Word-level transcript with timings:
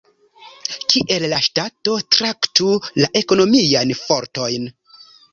Kiel 0.93 1.25
la 1.33 1.37
ŝtato 1.47 1.93
traktu 2.15 2.69
la 3.01 3.09
ekonomiajn 3.21 3.93
fortojn? 3.99 4.65